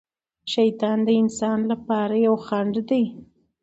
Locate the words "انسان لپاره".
1.21-2.13